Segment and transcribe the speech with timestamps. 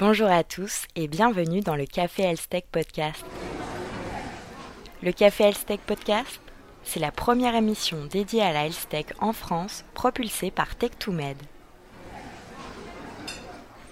[0.00, 3.24] Bonjour à tous et bienvenue dans le Café Elstech Podcast.
[5.02, 6.40] Le Café Elstech Podcast,
[6.84, 11.34] c'est la première émission dédiée à la Health en France, propulsée par Tech2Med.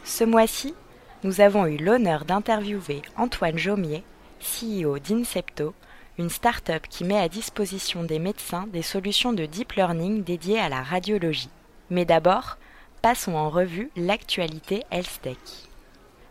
[0.04, 0.76] Ce mois-ci,
[1.24, 4.04] nous avons eu l'honneur d'interviewer Antoine Jaumier,
[4.40, 5.74] CEO d'Incepto,
[6.18, 10.68] une start-up qui met à disposition des médecins des solutions de deep learning dédiées à
[10.68, 11.50] la radiologie.
[11.90, 12.58] Mais d'abord,
[13.02, 15.26] passons en revue l'actualité Health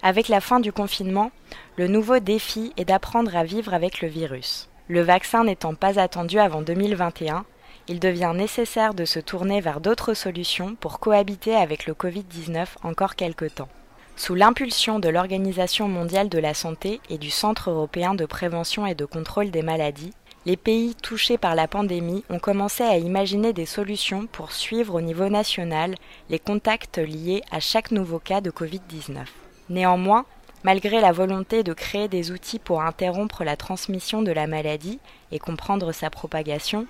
[0.08, 1.32] Avec la fin du confinement,
[1.78, 4.70] le nouveau défi est d'apprendre à vivre avec le virus.
[4.88, 7.43] Le vaccin n'étant pas attendu avant 2021,
[7.88, 13.15] il devient nécessaire de se tourner vers d'autres solutions pour cohabiter avec le Covid-19 encore
[13.15, 13.68] quelque temps.
[14.15, 18.93] Sous l'impulsion de l'Organisation mondiale de la santé et du Centre européen de prévention et
[18.93, 20.14] de contrôle des maladies,
[20.46, 25.01] les pays touchés par la pandémie ont commencé à imaginer des solutions pour suivre au
[25.01, 25.96] niveau national
[26.29, 29.26] les contacts liés à chaque nouveau cas de Covid-19.
[29.69, 30.25] Néanmoins,
[30.64, 35.00] malgré la volonté de créer des outils pour interrompre la transmission de la maladie
[35.31, 36.88] et comprendre sa propagation,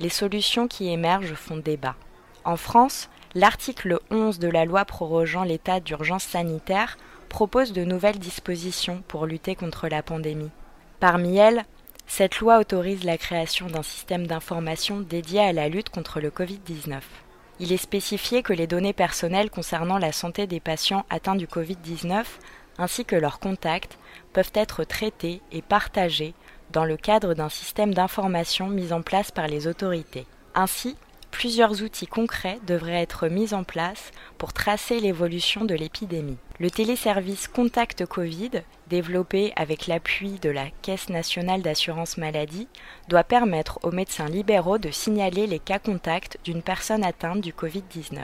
[0.00, 1.94] les solutions qui émergent font débat.
[2.44, 9.02] En France, l'article 11 de la loi prorogeant l'état d'urgence sanitaire propose de nouvelles dispositions
[9.08, 10.50] pour lutter contre la pandémie.
[11.00, 11.64] Parmi elles,
[12.06, 17.00] cette loi autorise la création d'un système d'information dédié à la lutte contre le Covid-19.
[17.64, 22.24] Il est spécifié que les données personnelles concernant la santé des patients atteints du Covid-19
[22.76, 23.98] ainsi que leurs contacts
[24.32, 26.34] peuvent être traitées et partagées
[26.72, 30.26] dans le cadre d'un système d'information mis en place par les autorités.
[30.56, 30.96] Ainsi,
[31.32, 36.36] plusieurs outils concrets devraient être mis en place pour tracer l'évolution de l'épidémie.
[36.60, 42.68] Le téléservice Contact Covid, développé avec l'appui de la Caisse nationale d'assurance maladie,
[43.08, 48.20] doit permettre aux médecins libéraux de signaler les cas contacts d'une personne atteinte du Covid-19.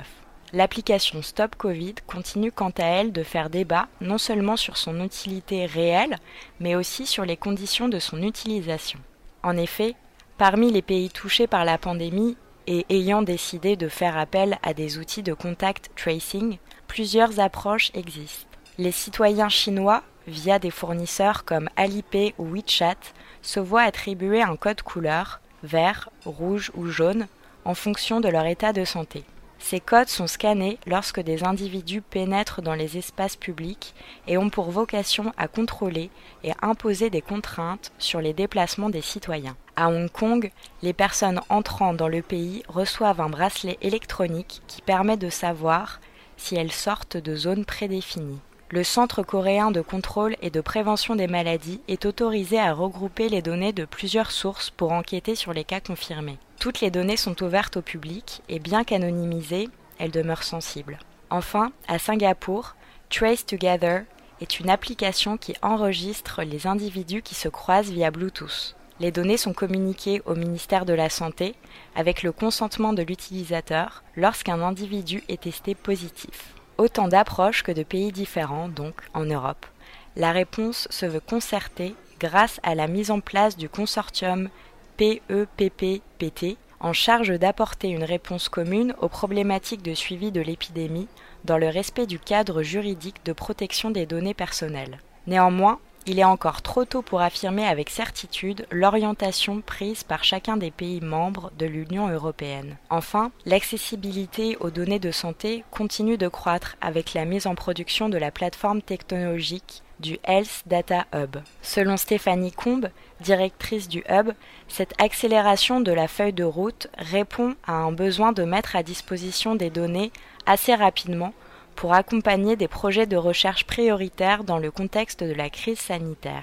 [0.53, 5.67] L'application Stop Covid continue quant à elle de faire débat non seulement sur son utilité
[5.67, 6.17] réelle,
[6.61, 9.01] mais aussi sur les conditions de son utilisation.
[9.43, 9.95] En effet,
[10.39, 12.37] parmi les pays touchés par la pandémie,
[12.71, 18.47] et ayant décidé de faire appel à des outils de contact tracing, plusieurs approches existent.
[18.77, 22.99] Les citoyens chinois, via des fournisseurs comme Alipay ou WeChat,
[23.41, 27.27] se voient attribuer un code couleur, vert, rouge ou jaune,
[27.65, 29.25] en fonction de leur état de santé.
[29.59, 33.95] Ces codes sont scannés lorsque des individus pénètrent dans les espaces publics
[34.27, 36.11] et ont pour vocation à contrôler
[36.45, 39.57] et imposer des contraintes sur les déplacements des citoyens.
[39.77, 40.51] À Hong Kong,
[40.83, 46.01] les personnes entrant dans le pays reçoivent un bracelet électronique qui permet de savoir
[46.37, 48.41] si elles sortent de zones prédéfinies.
[48.71, 53.41] Le Centre coréen de contrôle et de prévention des maladies est autorisé à regrouper les
[53.41, 56.39] données de plusieurs sources pour enquêter sur les cas confirmés.
[56.61, 60.99] Toutes les données sont ouvertes au public et bien qu'anonymisées, elles demeurent sensibles.
[61.31, 62.77] Enfin, à Singapour,
[63.09, 64.03] Trace Together
[64.43, 68.77] est une application qui enregistre les individus qui se croisent via Bluetooth.
[69.01, 71.55] Les données sont communiquées au ministère de la Santé
[71.97, 76.58] avec le consentement de l'utilisateur lorsqu'un individu est testé positif.
[76.79, 79.67] Autant d'approches que de pays différents, donc, en Europe.
[80.15, 84.49] La réponse se veut concertée grâce à la mise en place du consortium
[84.97, 91.09] PEPPPT en charge d'apporter une réponse commune aux problématiques de suivi de l'épidémie
[91.45, 94.99] dans le respect du cadre juridique de protection des données personnelles.
[95.27, 100.71] Néanmoins, il est encore trop tôt pour affirmer avec certitude l'orientation prise par chacun des
[100.71, 102.77] pays membres de l'Union européenne.
[102.91, 108.19] Enfin, l'accessibilité aux données de santé continue de croître avec la mise en production de
[108.19, 111.37] la plateforme technologique du Health Data Hub.
[111.63, 112.89] Selon Stéphanie Combe,
[113.21, 114.33] directrice du Hub,
[114.69, 119.57] cette accélération de la feuille de route répond à un besoin de mettre à disposition
[119.57, 120.13] des données
[120.47, 121.33] assez rapidement
[121.79, 126.43] pour accompagner des projets de recherche prioritaires dans le contexte de la crise sanitaire.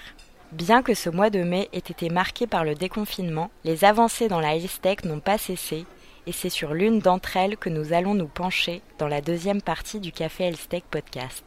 [0.54, 4.40] Bien que ce mois de mai ait été marqué par le déconfinement, les avancées dans
[4.40, 5.86] la health n'ont pas cessé
[6.26, 10.00] et c'est sur l'une d'entre elles que nous allons nous pencher dans la deuxième partie
[10.00, 11.44] du Café Health podcast.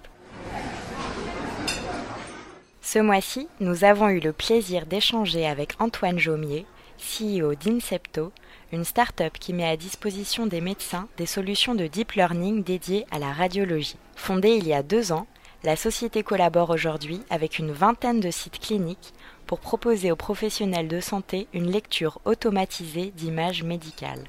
[2.83, 6.67] Ce mois-ci, nous avons eu le plaisir d'échanger avec Antoine Jaumier,
[6.99, 8.33] CEO d'Incepto,
[8.73, 13.19] une start-up qui met à disposition des médecins des solutions de deep learning dédiées à
[13.19, 13.97] la radiologie.
[14.17, 15.27] Fondée il y a deux ans,
[15.65, 19.13] la société collabore aujourd'hui avec une vingtaine de sites cliniques
[19.47, 24.25] pour proposer aux professionnels de santé une lecture automatisée d'images médicales.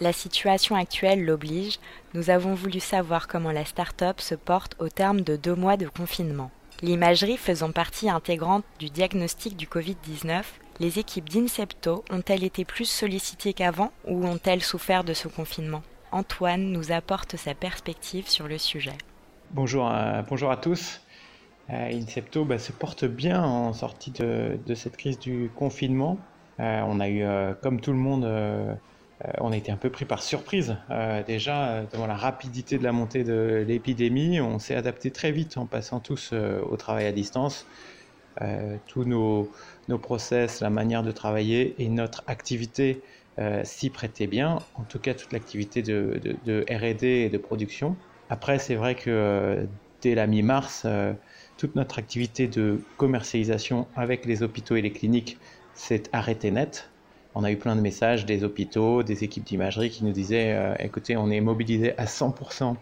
[0.00, 1.78] La situation actuelle l'oblige,
[2.14, 5.86] nous avons voulu savoir comment la start-up se porte au terme de deux mois de
[5.86, 6.50] confinement.
[6.80, 10.42] L'imagerie faisant partie intégrante du diagnostic du Covid-19,
[10.82, 15.82] les équipes d'Incepto ont-elles été plus sollicitées qu'avant ou ont-elles souffert de ce confinement?
[16.10, 18.98] Antoine nous apporte sa perspective sur le sujet.
[19.52, 21.00] Bonjour à, bonjour à tous.
[21.68, 26.18] Incepto bah, se porte bien en sortie de, cette crise du confinement.
[26.58, 27.24] on a eu,
[27.62, 28.24] comme tout le monde,
[29.38, 30.76] on a été un peu pris par surprise.
[31.28, 35.66] déjà, devant la rapidité de la montée de l'épidémie, on s'est adapté très vite en
[35.66, 37.66] passant tous au travail à distance.
[38.86, 39.50] Tous nos,
[40.00, 43.02] process, la manière de travailler et notre activité
[43.38, 47.96] euh, s'y prêtait bien, en tout cas toute l'activité de, RD et de production.
[48.28, 49.64] Après, c'est vrai que euh,
[50.02, 51.14] dès la mi-mars, euh,
[51.56, 55.38] toute notre activité de commercialisation avec les hôpitaux et les cliniques
[55.74, 56.90] s'est arrêtée net.
[57.34, 61.16] On a eu plein de messages des hôpitaux, des équipes d'imagerie qui nous disaient écoutez,
[61.16, 62.76] on est mobilisé à 100%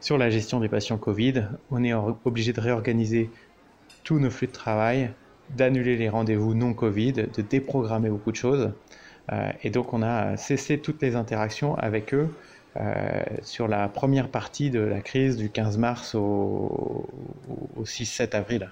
[0.00, 3.30] sur la gestion des patients Covid, on est obligé de réorganiser
[4.06, 5.10] tous nos flux de travail,
[5.50, 8.70] d'annuler les rendez-vous non Covid, de déprogrammer beaucoup de choses.
[9.32, 12.32] Euh, et donc on a cessé toutes les interactions avec eux
[12.76, 17.08] euh, sur la première partie de la crise du 15 mars au,
[17.82, 18.70] 6-7 avril.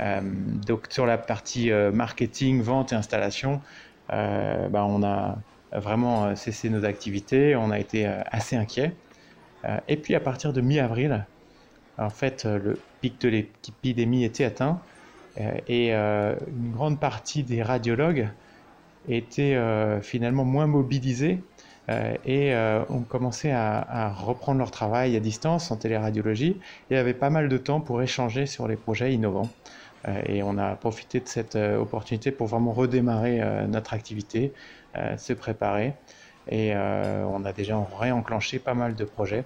[0.00, 0.20] Euh,
[0.66, 3.60] donc sur la partie marketing, vente et installation,
[4.08, 5.36] bah, on a
[5.72, 8.92] vraiment cessé nos activités, on a été assez inquiets.
[9.88, 11.26] et puis à partir de mi-avril,
[11.98, 14.80] en fait, le pic de l'épidémie était atteint
[15.68, 18.28] et une grande partie des radiologues
[19.08, 21.42] étaient euh, finalement moins mobilisés
[21.88, 26.58] euh, et euh, ont commencé à, reprendre leur travail à distance en téléradiologie
[26.90, 29.48] et avaient pas mal de temps pour échanger sur les projets innovants.
[30.26, 34.52] et on a profité de cette opportunité pour vraiment redémarrer notre activité,
[35.16, 35.94] se préparer
[36.48, 39.44] et on a déjà réenclenché pas mal de projets.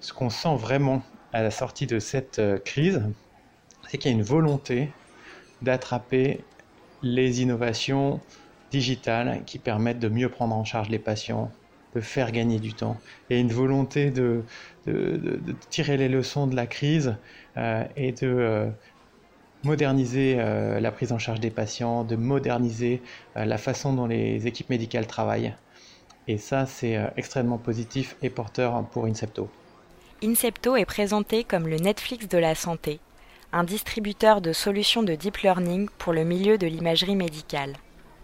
[0.00, 3.02] Ce qu'on sent vraiment à la sortie de cette crise,
[3.88, 4.94] c'est qu'il y a une volonté
[5.62, 6.48] d'attraper
[7.02, 8.24] les innovations
[8.70, 11.56] digitales qui permettent de mieux prendre en charge les patients,
[11.94, 14.46] de faire gagner du temps, et une volonté de,
[15.70, 17.16] tirer les leçons de la crise
[17.56, 18.70] euh, et de euh,
[19.64, 23.02] moderniser euh, la prise en charge des patients, de moderniser
[23.34, 25.56] la façon dont les équipes médicales travaillent.
[26.26, 29.59] Et ça, c'est extrêmement positif et porteur pour Incepto.
[30.22, 33.00] Incepto est présenté comme le Netflix de la santé,
[33.54, 37.72] un distributeur de solutions de deep learning pour le milieu de l'imagerie médicale.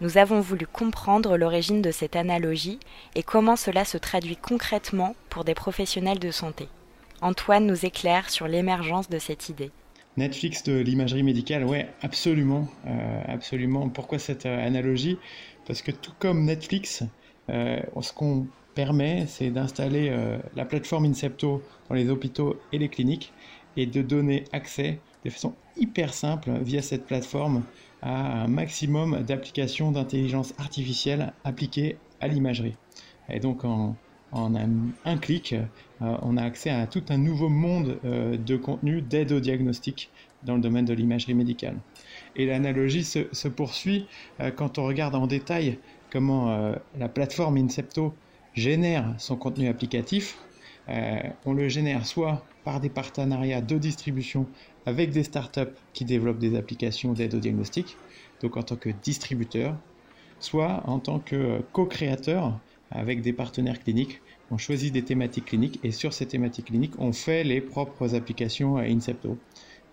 [0.03, 2.79] Nous avons voulu comprendre l'origine de cette analogie
[3.15, 6.69] et comment cela se traduit concrètement pour des professionnels de santé.
[7.23, 9.71] Antoine nous éclaire sur l'émergence de cette idée.
[10.19, 13.89] Netflix de l'imagerie médicale, ouais, absolument, euh.
[13.95, 15.17] Pourquoi cette euh, analogie?
[15.67, 17.05] Parce que tout comme Netflix,
[17.49, 18.47] euh, ce qu'on
[18.77, 20.15] permet, c'est d'installer
[20.55, 23.33] la plateforme Incepto dans les hôpitaux et les cliniques
[23.77, 27.63] et de donner accès de façon hyper simple via cette plateforme
[28.03, 32.77] à un maximum d'applications d'intelligence artificielle appliquées à l'imagerie.
[33.29, 33.97] Et donc en,
[34.33, 39.33] un, clic, euh, on a accès à tout un nouveau monde euh, de contenu d'aide
[39.33, 40.11] au diagnostic
[40.43, 41.77] dans le domaine de l'imagerie médicale.
[42.37, 44.07] Et l'analogie se, poursuit
[44.41, 45.79] euh, quand on regarde en détail
[46.13, 48.15] comment la plateforme Incepto
[48.57, 50.43] génère son contenu applicatif.
[51.45, 54.51] on le génère soit par des partenariats de distribution
[54.87, 58.01] avec des startups qui développent des applications d'aide au diagnostic,
[58.41, 59.81] donc en tant que distributeur,
[60.39, 62.61] soit en tant que co-créateur
[62.91, 64.23] avec des partenaires cliniques.
[64.51, 68.77] On choisit des thématiques cliniques et sur ces thématiques cliniques, on fait les propres applications
[68.77, 69.45] à Incepto.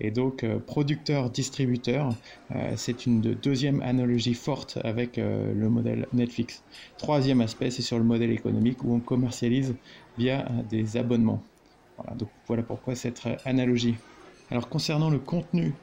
[0.04, 2.10] Et donc, euh, producteur-distributeur,
[2.54, 6.62] euh, c'est une deuxième analogie forte avec euh, le modèle Netflix.
[6.98, 9.76] Troisième aspect, c'est sur le modèle économique où on commercialise
[10.18, 11.42] via des abonnements.
[11.98, 13.96] Voilà, donc voilà pourquoi cette analogie.
[14.52, 15.74] Alors concernant le contenu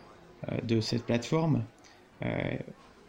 [0.64, 1.64] de cette plateforme,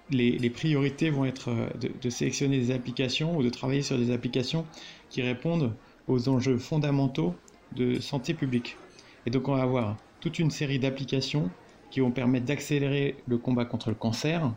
[0.09, 4.65] les, priorités vont être de, sélectionner des applications ou de travailler sur des applications
[5.09, 5.73] qui répondent
[6.07, 7.35] aux enjeux fondamentaux
[7.75, 8.77] de santé publique.
[9.25, 11.49] Et donc on va avoir toute une série d'applications
[11.89, 14.53] qui vont permettre d'accélérer le combat contre le cancer,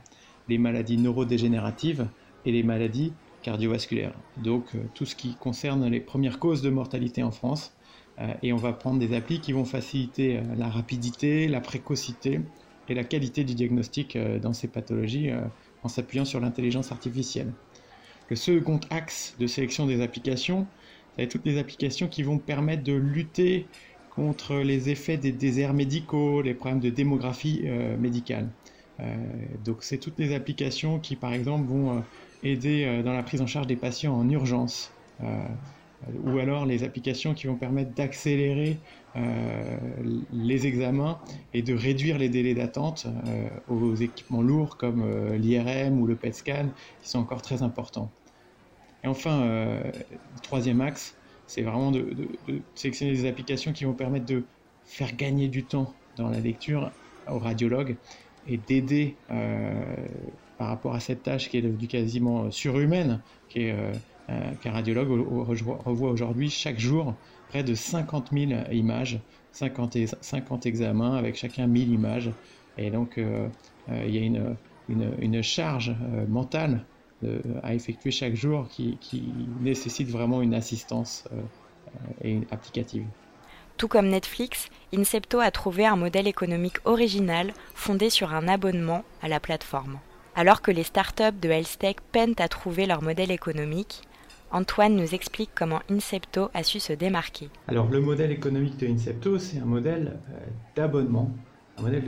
[0.48, 2.08] les maladies neurodégénératives
[2.44, 4.14] et les maladies cardiovasculaires.
[4.36, 7.74] Donc tout ce qui concerne les premières causes de mortalité en France
[8.20, 12.40] euh, et on va prendre des applis qui vont faciliter euh, la rapidité, la précocité
[12.88, 15.30] et la qualité du diagnostic euh, dans ces pathologies
[15.82, 17.52] en s'appuyant sur l'intelligence artificielle.
[18.30, 20.66] Le second axe de sélection des applications,
[21.18, 23.66] c'est toutes les applications qui vont permettre de lutter
[24.14, 27.64] contre les effets des déserts médicaux, les problèmes de démographie
[27.98, 28.52] médicale.
[29.58, 32.04] donc c'est toutes les applications qui par exemple vont
[32.42, 34.96] aider dans la prise en charge des patients en urgence
[36.12, 38.80] ou alors les applications qui vont permettre d'accélérer
[39.16, 39.78] euh,
[40.30, 41.20] les examens
[41.52, 46.16] et de réduire les délais d'attente euh, aux équipements lourds comme euh, l'IRM ou le
[46.16, 48.12] PET scan qui sont encore très importants.
[49.02, 49.82] Et enfin,
[50.42, 51.14] troisième axe,
[51.46, 52.06] c'est vraiment de,
[52.74, 54.44] sélectionner des applications qui vont permettre de
[54.84, 56.90] faire gagner du temps dans la lecture
[57.30, 57.96] au radiologue
[58.46, 59.16] et d'aider
[60.58, 63.74] par rapport à cette tâche qui est devenue quasiment surhumaine, qui est
[64.60, 65.08] qu'un radiologue
[65.84, 67.14] revoit aujourd'hui chaque jour
[67.48, 69.20] près de 50 000 images,
[69.52, 72.30] 50, 50 examens avec chacun 1000 images.
[72.76, 74.56] Et donc, il y a une,
[74.88, 75.94] une, charge
[76.28, 76.84] mentale
[77.62, 78.98] à effectuer chaque jour qui,
[79.60, 81.40] nécessite vraiment une assistance euh,
[82.22, 83.06] et applicative.
[83.76, 89.28] Tout comme Netflix, Incepto a trouvé un modèle économique original fondé sur un abonnement à
[89.28, 89.98] la plateforme.
[90.36, 94.02] Alors que les startups de HealthTech peinent à trouver leur modèle économique,
[94.52, 97.48] Antoine nous explique comment Incepto a su se démarquer.
[97.66, 100.38] Alors le modèle économique de Incepto, c'est un modèle euh,
[100.76, 101.30] d'abonnement,
[101.78, 102.04] un modèle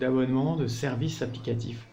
[0.00, 1.86] d'abonnement de, de, de services applicatifs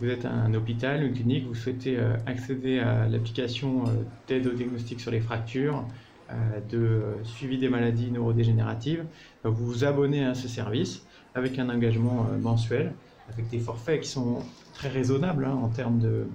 [0.00, 3.90] vous êtes un hôpital, une clinique, vous souhaitez euh, accéder à l'application euh,
[4.28, 5.84] d'aide au diagnostic sur les fractures,
[6.30, 6.34] euh,
[6.70, 9.04] de suivi des maladies neurodégénératives,
[9.44, 12.92] vous vous abonnez à ce service avec un engagement mensuel,
[13.32, 14.40] avec des forfaits qui sont
[14.74, 16.26] très raisonnables hein, en termes de,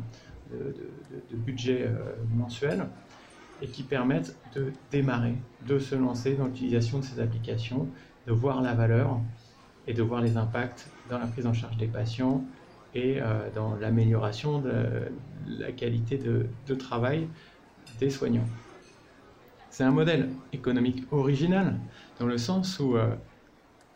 [1.34, 1.90] budget
[2.34, 2.88] mensuel
[3.62, 5.36] et qui permettent de démarrer,
[5.68, 7.88] de se lancer dans l'utilisation de ces applications,
[8.28, 9.20] de voir la valeur
[9.88, 12.44] et de voir les impacts dans la prise en charge des patients,
[12.96, 15.10] et euh, dans l'amélioration de
[15.48, 17.28] la qualité de, travail
[18.00, 18.48] des soignants.
[19.70, 21.80] C'est un modèle économique original
[22.20, 23.16] dans le sens où euh,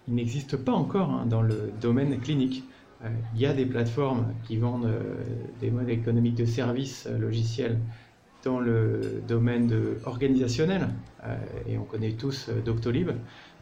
[0.08, 2.64] il n'existe pas encore hein, dans le domaine clinique.
[3.04, 4.92] Euh, il y a des plateformes qui vendent
[5.60, 7.80] des modèles économiques de services logiciels
[8.44, 9.72] dans le domaine
[10.04, 10.90] organisationnel,
[11.68, 13.12] et on connaît tous Doctolib,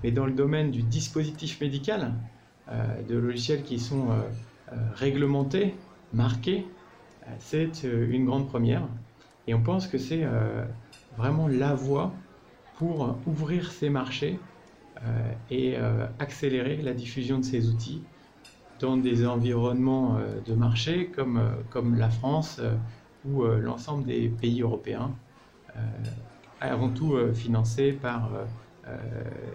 [0.01, 2.13] mais dans le domaine du dispositif médical,
[3.09, 4.07] de logiciels qui sont
[4.71, 5.73] euh, réglementé,
[6.13, 6.65] marqué,
[7.23, 8.83] euh, c'est euh, une grande première.
[9.47, 10.27] Et on pense que c'est
[11.17, 12.13] vraiment la voie
[12.77, 14.37] pour ouvrir ces marchés
[15.49, 15.75] et
[16.19, 18.03] accélérer la diffusion de ces outils
[18.79, 22.61] dans des environnements de marché comme la France
[23.25, 25.15] ou l'ensemble des pays européens,
[26.61, 28.29] avant tout financés par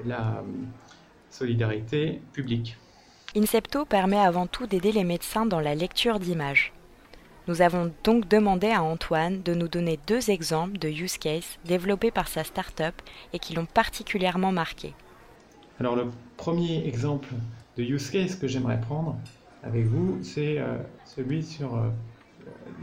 [0.05, 0.43] la
[1.31, 2.77] solidarité publique.
[3.37, 6.73] Incepto permet avant tout d'aider les médecins dans la lecture d'images.
[7.49, 12.13] Nous avons donc demandé à Antoine de nous donner deux exemples de use cases développés
[12.13, 12.95] par sa start-up
[13.33, 14.95] et qui l'ont particulièrement marqué.
[15.81, 17.27] Alors le premier exemple
[17.77, 19.17] de use case que j'aimerais prendre
[19.65, 21.89] avec vous, c'est euh, celui sur euh,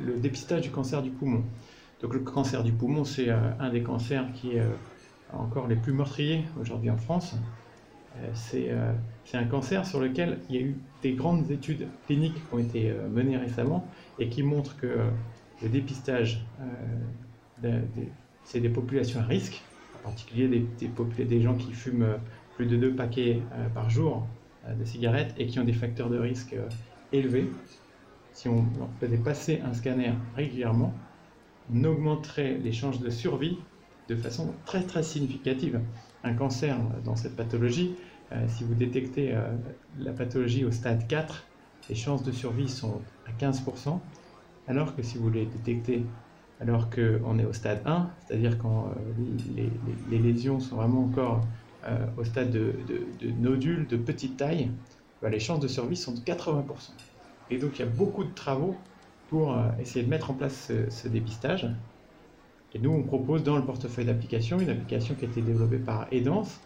[0.03, 1.45] le dépistage du cancer du poumon.
[2.01, 4.63] Donc le cancer du poumon, c'est euh, un des cancers qui est
[5.31, 7.35] encore les plus meurtriers aujourd'hui en France.
[8.33, 8.69] c'est
[9.25, 12.59] c'est un cancer sur lequel il y a eu des grandes études cliniques qui ont
[12.59, 13.87] été euh, menées récemment
[14.19, 15.09] et qui montrent que euh,
[15.61, 16.43] le dépistage,
[17.63, 17.81] euh,
[18.43, 19.61] c'est des populations à risque,
[19.99, 22.17] en particulier des, des, gens qui fument
[22.55, 23.39] plus de deux paquets
[23.75, 24.25] par jour
[24.67, 26.55] de cigarettes et qui ont des facteurs de risque
[27.13, 27.47] élevés.
[28.33, 28.65] Si on
[28.99, 30.91] faisait passer un scanner régulièrement,
[31.71, 33.59] on augmenterait les chances de survie
[34.09, 35.79] de façon très très significative.
[36.23, 37.95] Un cancer dans cette pathologie,
[38.47, 39.41] si vous détectez euh,
[39.99, 41.45] la pathologie au stade 4,
[41.89, 43.99] les chances de survie sont à 15%,
[44.67, 46.05] alors que si vous les détectez
[46.59, 49.69] alors qu'on est au stade 1, c'est-à-dire quand euh,
[50.09, 51.41] les, lésions sont vraiment encore
[52.15, 52.75] au stade de,
[53.39, 54.69] nodules de petite taille,
[55.19, 56.63] bah, les chances de survie sont de 80%.
[57.49, 58.75] Et donc il y a beaucoup de travaux
[59.29, 61.67] pour essayer de mettre en place ce, dépistage.
[62.75, 66.05] Et nous, on propose dans le portefeuille d'application une application qui a été développée par
[66.11, 66.59] Edance,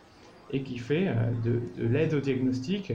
[0.51, 2.93] et qui fait euh, de, l'aide au diagnostic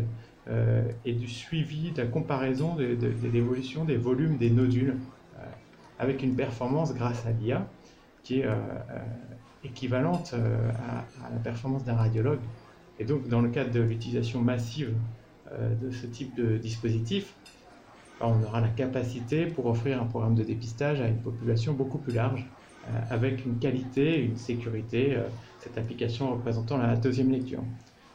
[0.48, 2.96] euh, et du suivi, de la comparaison de,
[3.32, 4.96] l'évolution des volumes des nodules
[5.38, 5.42] euh,
[5.98, 7.66] avec une performance grâce à l'IA
[8.22, 8.48] qui est
[9.64, 12.40] équivalente à, la performance d'un radiologue.
[12.98, 14.92] Et donc, dans le cadre de l'utilisation massive
[15.50, 17.34] de ce type de dispositif,
[18.20, 21.96] ben, on aura la capacité pour offrir un programme de dépistage à une population beaucoup
[21.96, 22.46] plus large,
[23.08, 25.16] avec une qualité, une sécurité
[25.60, 27.62] cette application représentant la deuxième lecture.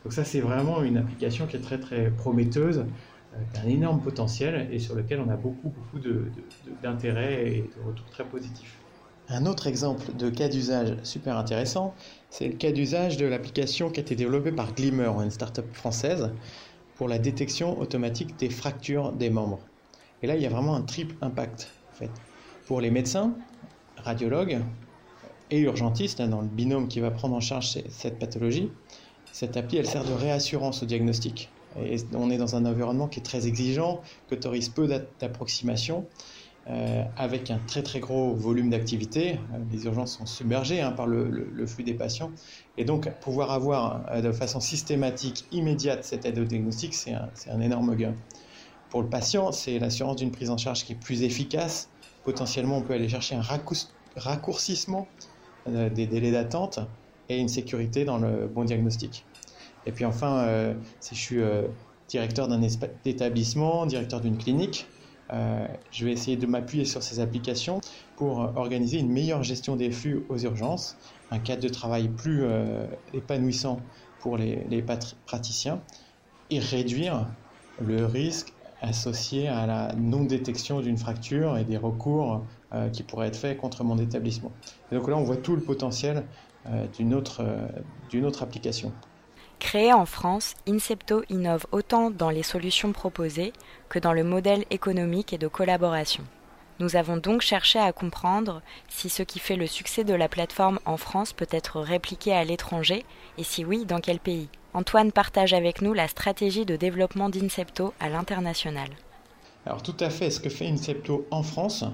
[0.04, 3.70] Donc ça, c'est vraiment une application qui est très très prometteuse, euh, qui a un
[3.70, 6.00] énorme potentiel et sur lequel on a beaucoup beaucoup
[6.84, 8.78] d'intérêt et de retours très positifs.
[9.30, 11.96] Un autre exemple de cas d'usage super intéressant,
[12.30, 16.30] c'est le cas d'usage de l'application qui a été développée par Glimmer, une startup française,
[16.96, 19.60] pour la détection automatique des fractures des membres.
[20.22, 22.12] Et là, il y a vraiment un triple impact en fait.
[22.68, 23.34] Pour les médecins,
[23.98, 24.60] radiologues,
[25.52, 28.72] et urgentiste, hein, dans le binôme qui va prendre en charge cette pathologie,
[29.32, 31.50] cette appli, elle sert de réassurance au diagnostic.
[32.14, 34.88] On est dans un environnement qui est très exigeant, qui autorise peu
[35.20, 36.06] d'approximation.
[37.18, 39.40] avec un très très gros volume d'activité.
[39.72, 42.32] les urgences sont submergées hein, par le, flux des patients.
[42.78, 47.94] Et donc pouvoir avoir de façon systématique, immédiate cette aide au diagnostic, c'est un, énorme
[47.96, 48.16] gain.
[48.90, 51.90] Pour le patient, c'est l'assurance d'une prise en charge qui est plus efficace.
[52.24, 53.44] Potentiellement, on peut aller chercher un
[54.16, 55.08] raccourcissement
[55.68, 56.80] des délais d'attente
[57.30, 59.26] et une sécurité dans le bon diagnostic.
[59.86, 61.68] Et puis enfin, euh, si je suis euh,
[62.08, 62.62] directeur d'un
[63.06, 64.88] établissement, directeur d'une clinique,
[65.34, 67.82] euh, je vais essayer de m'appuyer sur ces applications
[68.16, 70.98] pour organiser une meilleure gestion des flux aux urgences,
[71.32, 72.46] un cadre de travail plus
[73.14, 73.80] épanouissant
[74.20, 74.86] pour les,
[75.26, 75.82] praticiens
[76.52, 77.28] et réduire
[77.82, 82.44] le risque associé à la non-détection d'une fracture et des recours
[82.92, 84.52] qui pourraient être faits contre mon établissement.
[84.92, 86.26] donc là, on voit tout le potentiel
[86.98, 87.46] d'une autre,
[88.10, 88.92] d'une autre application.
[89.60, 93.54] Créé en France, Incepto innove autant dans les solutions proposées
[93.90, 96.24] que dans le modèle économique et de collaboration.
[96.80, 100.80] Nous avons donc cherché à comprendre si ce qui fait le succès de la plateforme
[100.86, 103.06] en France peut être répliqué à l'étranger
[103.38, 104.50] et si oui, dans quel pays.
[104.74, 108.90] Antoine partage avec nous la stratégie de développement d'Incepto à l'international.
[109.66, 111.86] Alors tout à fait, ce que fait Incepto en France,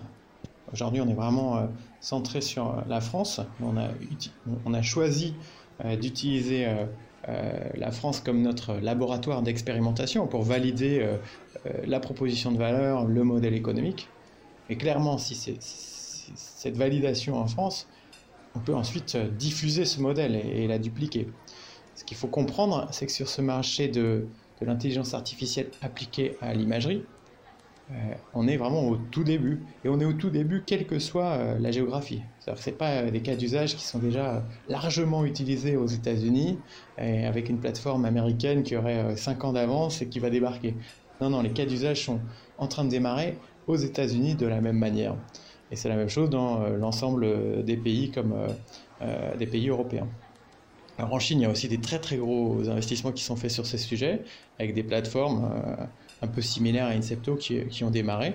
[0.74, 1.68] aujourd'hui on est vraiment euh,
[2.00, 3.90] centré sur la France, on a,
[4.66, 5.36] on a choisi
[5.86, 6.86] euh, d'utiliser euh,
[7.30, 11.18] euh, la France comme notre laboratoire d'expérimentation pour valider euh,
[11.68, 14.10] euh, la proposition de valeur, le modèle économique.
[14.72, 17.90] Et clairement, si c'est cette validation en France,
[18.56, 21.28] on peut ensuite diffuser ce modèle et, la dupliquer.
[21.94, 24.28] Ce qu'il faut comprendre, c'est que sur ce marché de
[24.62, 27.04] l'intelligence artificielle appliquée à l'imagerie,
[27.92, 27.94] euh,
[28.34, 29.62] on est vraiment au tout début.
[29.84, 32.22] Et on est au tout début, quelle que soit euh, la géographie.
[32.40, 36.60] Ce n'est pas euh, des cas d'usage qui sont déjà largement utilisés aux États-Unis,
[36.98, 40.76] avec une plateforme américaine qui aurait 5 ans d'avance et qui va débarquer.
[41.20, 42.22] Non, non, les cas d'usage sont
[42.58, 43.38] en train de démarrer
[43.68, 45.16] aux États-Unis de la même manière.
[45.72, 48.36] Et c'est la même chose dans l'ensemble des pays comme
[49.40, 50.08] des pays européens.
[50.98, 53.52] Alors en Chine, il y a aussi des très très gros investissements qui sont faits
[53.52, 54.24] sur ces sujets,
[54.60, 55.50] avec des plateformes
[56.22, 58.34] un peu similaires à Incepto qui, qui ont démarré,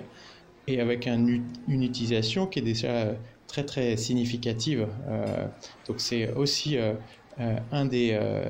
[0.67, 3.13] et avec une utilisation qui est déjà
[3.47, 4.87] très très significative.
[5.07, 5.47] Euh,
[5.87, 6.93] donc c'est aussi euh,
[7.39, 7.87] euh, un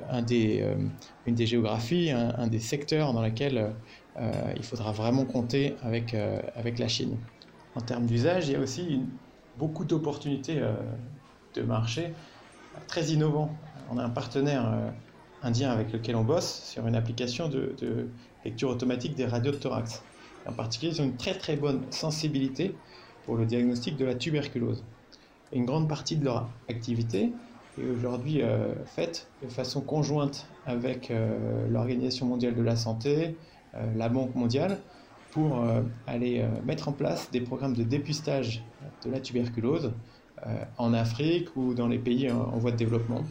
[0.09, 0.25] un
[1.25, 3.75] une des géographies, un, des secteurs dans lesquels
[4.55, 6.15] il faudra vraiment compter avec,
[6.55, 7.17] avec la Chine.
[7.75, 9.01] En termes d'usage, il y a aussi
[9.57, 10.59] beaucoup d'opportunités
[11.53, 12.13] de marché
[12.87, 13.51] très innovants.
[13.91, 14.91] On a un partenaire
[15.43, 18.09] indien avec lequel on bosse sur une application de,
[18.45, 20.03] lecture automatique des radios de thorax.
[20.47, 22.73] En particulier, ils ont une très très bonne sensibilité
[23.25, 24.83] pour le diagnostic de la tuberculose.
[25.51, 27.33] une grande partie de leur activité
[27.77, 33.31] est aujourd'hui euh, faite de façon conjointe avec euh, l'Organisation mondiale de la santé, euh,
[33.73, 34.79] la Banque mondiale,
[35.31, 35.63] pour
[36.07, 38.63] aller mettre en place des programmes de dépistage
[39.05, 39.93] de la tuberculose
[40.77, 43.23] en Afrique ou dans les pays en voie de développement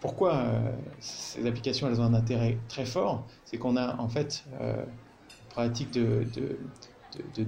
[0.00, 3.26] pourquoi euh, ces applications elles ont un intérêt très fort?
[3.44, 6.24] C'est qu'on a en fait euh, une pratique de,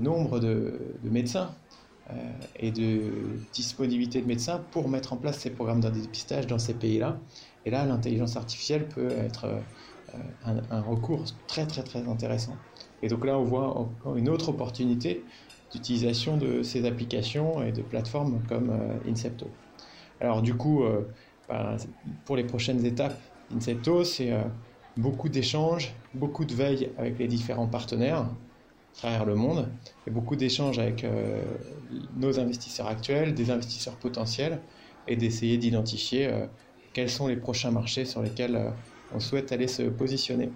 [0.00, 1.54] nombre de, médecins
[2.10, 2.14] euh,
[2.56, 3.12] et de
[3.52, 7.18] disponibilité de médecins pour mettre en place ces programmes de dépistage dans ces pays-là.
[7.64, 9.46] Et là, l'intelligence artificielle peut être
[10.42, 12.64] un, recours très très très intéressant.
[13.02, 15.26] Et donc là, on voit encore une autre opportunité
[15.70, 19.54] d'utilisation de ces applications et de plateformes comme Incepto.
[20.20, 20.82] Alors du coup,
[21.48, 21.76] bah,
[22.24, 24.44] pour les prochaines étapes Incepto, c'est euh,
[24.96, 28.36] beaucoup d'échanges, beaucoup de veille avec les différents partenaires à
[28.92, 29.74] travers le monde,
[30.06, 31.42] et beaucoup d'échanges avec euh,
[32.14, 34.62] nos investisseurs actuels, des investisseurs potentiels,
[35.06, 36.46] et d'essayer d'identifier euh,
[36.92, 38.74] quels sont les prochains marchés sur lesquels
[39.14, 40.50] on souhaite aller se positionner.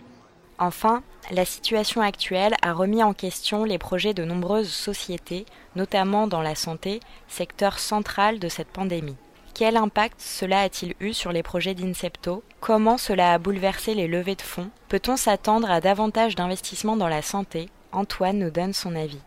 [0.59, 6.43] Enfin, la situation actuelle a remis en question les projets de nombreuses sociétés, notamment dans
[6.43, 9.17] la santé, secteur central de cette pandémie.
[9.55, 12.43] Quel impact cela a-t-il eu sur les projets d'Incepto?
[12.61, 14.71] Comment cela a bouleversé les levées de fonds?
[14.89, 17.69] Peut-on s'attendre à davantage d'investissements dans la santé?
[17.93, 19.21] Antoine nous donne son avis.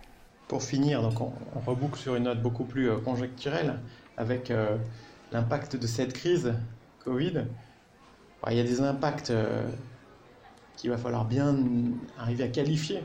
[0.48, 1.32] Pour finir, donc on,
[1.66, 3.80] reboucle sur une note beaucoup plus euh, conjecturelle
[4.18, 4.78] avec euh,
[5.32, 6.54] l'impact de cette crise
[7.04, 7.46] Covid.
[8.52, 9.68] Il y a des impacts euh,
[10.78, 11.58] qu'il va falloir bien
[12.18, 13.02] arriver à qualifier.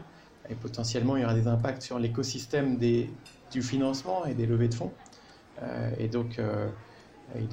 [0.49, 4.75] Et potentiellement, il y aura des impacts sur l'écosystème du financement et des levées de
[4.75, 4.93] fonds.
[5.99, 6.41] et donc,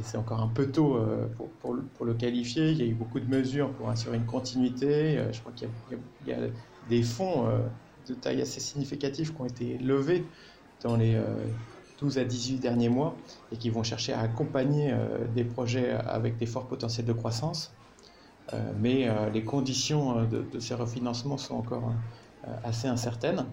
[0.04, 2.72] c'est encore un peu tôt euh, pour, le qualifier.
[2.72, 5.18] Il y a eu beaucoup de mesures pour assurer une continuité.
[5.18, 5.70] Euh, je crois qu'il
[6.26, 6.38] y, a
[6.90, 7.60] des fonds euh,
[8.08, 10.26] de taille assez significative qui ont été levés
[10.82, 11.20] dans les
[12.00, 13.18] 12 à 18 derniers mois
[13.52, 14.94] et qui vont chercher à accompagner
[15.34, 17.77] des projets avec des forts potentiels de croissance.
[18.80, 21.92] Mais les conditions de, ces refinancements sont encore
[22.64, 23.46] assez incertaines.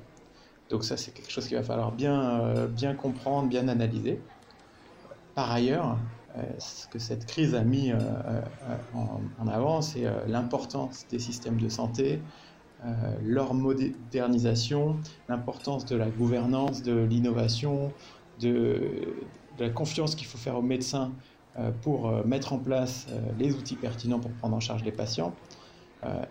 [0.71, 4.21] Donc ça, c'est quelque chose qu'il va falloir bien, comprendre, bien analyser.
[5.35, 5.99] Par ailleurs,
[6.59, 7.93] ce que cette crise a mis
[8.95, 12.21] en, avant, c'est l'importance des systèmes de santé,
[13.23, 14.97] leur modernisation,
[15.29, 17.93] l'importance de la gouvernance, de l'innovation,
[18.41, 19.15] de,
[19.59, 21.34] la confiance qu'il faut faire aux médecins euh,
[21.83, 25.35] pour euh, mettre en place euh, les outils pertinents pour prendre en charge les patients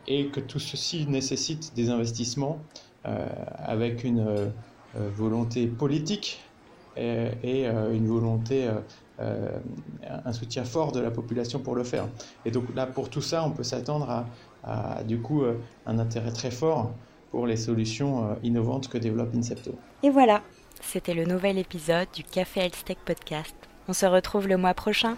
[0.05, 2.59] et que tout ceci nécessite des investissements
[3.57, 4.51] avec une
[4.93, 6.39] volonté politique
[6.95, 8.69] et, une volonté,
[9.17, 12.07] un soutien fort de la population pour le faire.
[12.45, 14.27] Et donc là, pour tout ça, on peut s'attendre
[14.63, 15.41] à, du coup
[15.87, 16.91] un intérêt très fort
[17.31, 19.71] pour les solutions innovantes que développe Incepto.
[20.03, 20.43] Et voilà,
[20.83, 23.55] c'était le nouvel épisode du Café Health Tech Podcast.
[23.87, 25.15] On se retrouve le mois prochain.